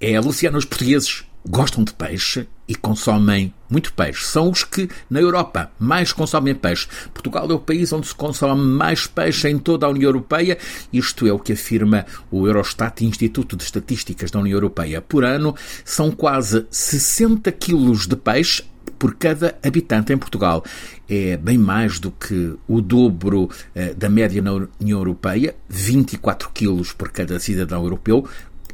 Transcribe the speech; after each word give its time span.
é, 0.00 0.18
Luciano, 0.20 0.58
os 0.58 0.64
portugueses 0.64 1.24
gostam 1.46 1.84
de 1.84 1.92
peixe 1.92 2.46
e 2.66 2.74
consomem 2.74 3.52
muito 3.68 3.92
peixe. 3.92 4.24
São 4.24 4.50
os 4.50 4.64
que, 4.64 4.88
na 5.10 5.20
Europa, 5.20 5.70
mais 5.78 6.12
consomem 6.12 6.54
peixe. 6.54 6.88
Portugal 7.12 7.50
é 7.50 7.54
o 7.54 7.58
país 7.58 7.92
onde 7.92 8.06
se 8.06 8.14
consome 8.14 8.62
mais 8.62 9.06
peixe 9.06 9.48
em 9.48 9.58
toda 9.58 9.84
a 9.84 9.90
União 9.90 10.08
Europeia. 10.08 10.56
Isto 10.92 11.26
é 11.26 11.32
o 11.32 11.38
que 11.38 11.52
afirma 11.52 12.06
o 12.30 12.46
Eurostat, 12.46 13.04
Instituto 13.04 13.56
de 13.56 13.64
Estatísticas 13.64 14.30
da 14.30 14.40
União 14.40 14.56
Europeia. 14.56 15.02
Por 15.02 15.24
ano, 15.24 15.54
são 15.84 16.10
quase 16.10 16.66
60 16.70 17.52
quilos 17.52 18.06
de 18.06 18.16
peixe 18.16 18.62
por 18.98 19.14
cada 19.16 19.58
habitante 19.62 20.12
em 20.12 20.16
Portugal. 20.16 20.64
É 21.08 21.36
bem 21.36 21.58
mais 21.58 21.98
do 21.98 22.10
que 22.10 22.54
o 22.66 22.80
dobro 22.80 23.50
eh, 23.74 23.92
da 23.92 24.08
média 24.08 24.40
na 24.40 24.52
União 24.52 24.98
Europeia, 24.98 25.54
24 25.68 26.50
quilos 26.54 26.92
por 26.92 27.10
cada 27.10 27.38
cidadão 27.38 27.82
europeu, 27.82 28.26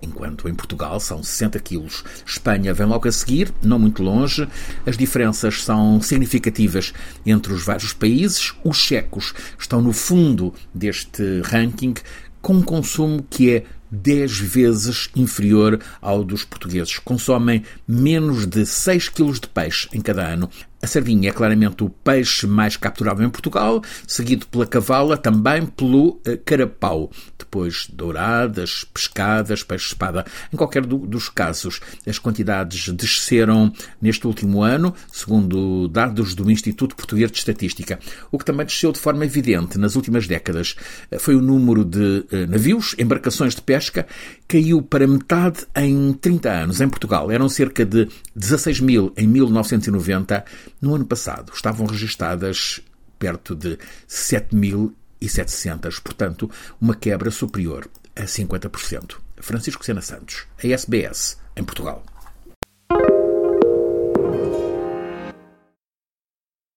enquanto 0.02 0.48
em 0.48 0.54
Portugal 0.54 0.98
são 1.00 1.22
60 1.22 1.59
quilos. 1.60 2.04
Espanha 2.27 2.74
vem 2.74 2.86
logo 2.86 3.09
a 3.09 3.12
seguir, 3.12 3.52
não 3.62 3.78
muito 3.78 4.02
longe. 4.02 4.48
As 4.86 4.96
diferenças 4.96 5.62
são 5.62 6.00
significativas 6.00 6.92
entre 7.24 7.52
os 7.52 7.64
vários 7.64 7.92
países. 7.92 8.54
Os 8.64 8.76
checos 8.76 9.34
estão 9.59 9.80
no 9.80 9.92
fundo 9.92 10.54
deste 10.74 11.40
ranking, 11.45 11.95
com 12.40 12.54
um 12.54 12.62
consumo 12.62 13.24
que 13.28 13.50
é 13.50 13.64
10 13.90 14.38
vezes 14.38 15.10
inferior 15.16 15.80
ao 16.01 16.23
dos 16.23 16.45
portugueses. 16.45 16.98
Consomem 16.98 17.64
menos 17.87 18.46
de 18.46 18.64
6 18.64 19.09
quilos 19.09 19.40
de 19.40 19.48
peixe 19.48 19.88
em 19.92 20.01
cada 20.01 20.26
ano. 20.26 20.48
A 20.83 20.87
sardinha 20.87 21.29
é 21.29 21.33
claramente 21.33 21.84
o 21.84 21.91
peixe 21.91 22.47
mais 22.47 22.75
capturado 22.75 23.23
em 23.23 23.29
Portugal, 23.29 23.83
seguido 24.07 24.47
pela 24.47 24.66
cavala, 24.66 25.15
também 25.16 25.66
pelo 25.66 26.12
uh, 26.12 26.38
carapau. 26.43 27.11
Depois 27.38 27.87
douradas, 27.93 28.85
pescadas, 28.85 29.62
peixe-espada. 29.62 30.24
Em 30.51 30.57
qualquer 30.57 30.87
do, 30.87 30.99
dos 30.99 31.29
casos, 31.29 31.80
as 32.07 32.19
quantidades 32.19 32.88
desceram 32.88 33.71
neste 34.01 34.27
último 34.27 34.63
ano, 34.63 34.95
segundo 35.13 35.87
dados 35.88 36.35
do 36.35 36.51
Instituto 36.51 36.97
Português 36.97 37.30
de 37.30 37.37
Estatística. 37.37 37.99
O 38.32 38.38
que 38.38 38.45
também 38.45 38.65
desceu 38.65 38.91
de 38.91 39.01
forma 39.01 39.26
evidente 39.26 39.79
nas 39.79 39.97
últimas 39.97 40.26
décadas 40.26 40.76
uh, 41.13 41.19
foi 41.19 41.35
o 41.35 41.43
número 41.43 41.85
de 41.85 42.24
uh, 42.32 42.47
navios, 42.49 42.95
embarcações 42.99 43.54
de 43.54 43.60
pesca, 43.60 44.07
caiu 44.51 44.82
para 44.82 45.06
metade 45.06 45.65
em 45.76 46.12
30 46.12 46.51
anos. 46.51 46.80
Em 46.80 46.88
Portugal 46.88 47.30
eram 47.30 47.48
cerca 47.48 47.87
de 47.87 48.09
16 48.34 48.80
mil 48.80 49.12
em 49.16 49.24
1990 49.24 50.45
no 50.82 50.96
ano 50.96 51.07
passado 51.07 51.52
estavam 51.54 51.87
registadas 51.87 52.80
perto 53.16 53.54
de 53.54 53.79
7.700, 54.09 56.01
portanto, 56.02 56.51
uma 56.80 56.96
quebra 56.96 57.30
superior 57.30 57.88
a 58.16 58.23
50%. 58.23 59.18
Francisco 59.37 59.84
Sena 59.84 60.01
Santos, 60.01 60.48
a 60.59 60.66
SBS, 60.66 61.38
em 61.54 61.62
Portugal. 61.62 62.02